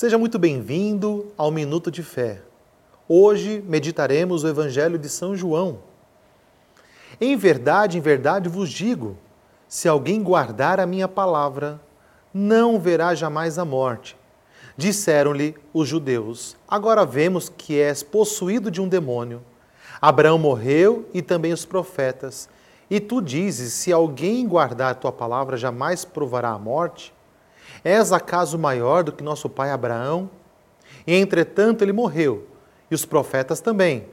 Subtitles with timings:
[0.00, 2.40] Seja muito bem-vindo ao Minuto de Fé.
[3.06, 5.80] Hoje meditaremos o Evangelho de São João.
[7.20, 9.18] Em verdade, em verdade vos digo:
[9.68, 11.78] se alguém guardar a minha palavra,
[12.32, 14.16] não verá jamais a morte.
[14.74, 19.42] Disseram-lhe os judeus: Agora vemos que és possuído de um demônio.
[20.00, 22.48] Abraão morreu e também os profetas.
[22.88, 27.12] E tu dizes: Se alguém guardar a tua palavra, jamais provará a morte?
[27.84, 30.30] És acaso maior do que nosso pai Abraão?
[31.06, 32.46] E entretanto ele morreu,
[32.90, 34.06] e os profetas também.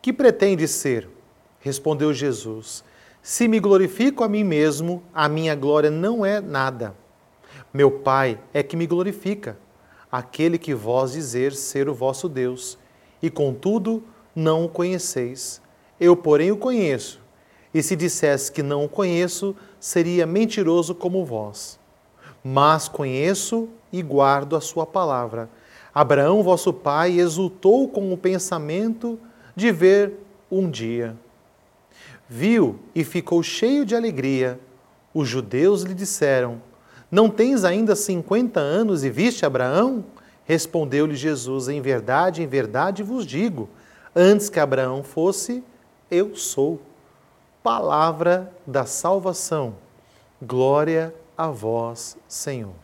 [0.00, 1.08] Que pretende ser?
[1.60, 2.82] Respondeu Jesus:
[3.22, 6.94] Se me glorifico a mim mesmo, a minha glória não é nada.
[7.72, 9.56] Meu Pai é que me glorifica,
[10.10, 12.78] aquele que vós dizer ser o vosso Deus,
[13.22, 14.02] e contudo
[14.34, 15.60] não o conheceis.
[16.00, 17.20] Eu, porém, o conheço.
[17.72, 21.80] E se dissesse que não o conheço, seria mentiroso como vós
[22.42, 25.48] mas conheço e guardo a sua palavra.
[25.94, 29.18] Abraão, vosso pai, exultou com o pensamento
[29.54, 30.14] de ver
[30.50, 31.16] um dia.
[32.28, 34.58] Viu e ficou cheio de alegria.
[35.12, 36.62] Os judeus lhe disseram:
[37.10, 40.04] Não tens ainda cinquenta anos e viste Abraão?
[40.44, 43.68] Respondeu-lhe Jesus: Em verdade, em verdade vos digo:
[44.16, 45.62] antes que Abraão fosse,
[46.10, 46.80] eu sou.
[47.62, 49.74] Palavra da salvação.
[50.40, 52.74] Glória a vós, Senhor.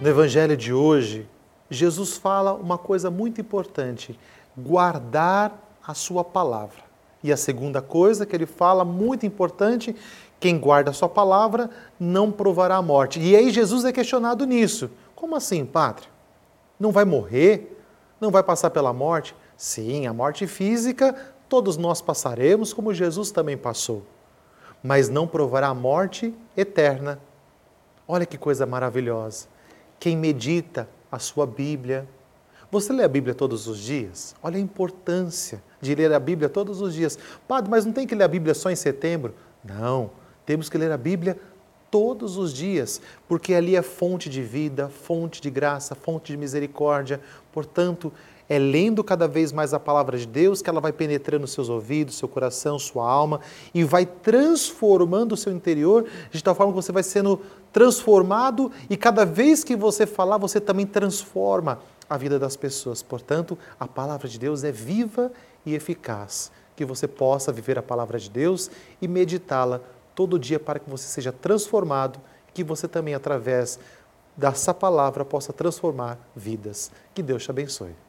[0.00, 1.28] No Evangelho de hoje,
[1.70, 4.18] Jesus fala uma coisa muito importante:
[4.56, 6.86] guardar a sua palavra.
[7.22, 9.96] E a segunda coisa que ele fala, muito importante,
[10.38, 13.18] quem guarda a sua palavra não provará a morte.
[13.18, 14.88] E aí Jesus é questionado nisso.
[15.16, 16.06] Como assim, Padre?
[16.78, 17.76] Não vai morrer?
[18.20, 19.34] Não vai passar pela morte?
[19.56, 21.14] Sim, a morte física
[21.48, 24.04] todos nós passaremos, como Jesus também passou
[24.82, 27.20] mas não provará a morte eterna.
[28.06, 29.46] Olha que coisa maravilhosa.
[29.98, 32.06] Quem medita a sua Bíblia.
[32.70, 34.34] Você lê a Bíblia todos os dias?
[34.42, 37.18] Olha a importância de ler a Bíblia todos os dias.
[37.46, 39.34] Padre, mas não tem que ler a Bíblia só em setembro?
[39.64, 40.10] Não,
[40.44, 41.38] temos que ler a Bíblia
[41.90, 47.20] todos os dias, porque ali é fonte de vida, fonte de graça, fonte de misericórdia.
[47.52, 48.12] Portanto,
[48.48, 52.16] é lendo cada vez mais a palavra de Deus que ela vai penetrando seus ouvidos,
[52.16, 53.40] seu coração, sua alma
[53.74, 57.40] e vai transformando o seu interior de tal forma que você vai sendo
[57.72, 63.02] transformado e cada vez que você falar, você também transforma a vida das pessoas.
[63.02, 65.30] Portanto, a palavra de Deus é viva
[65.66, 66.50] e eficaz.
[66.74, 68.70] Que você possa viver a palavra de Deus
[69.02, 69.80] e meditá-la
[70.14, 72.18] todo dia para que você seja transformado,
[72.54, 73.78] que você também, através
[74.36, 76.90] dessa palavra, possa transformar vidas.
[77.12, 78.07] Que Deus te abençoe.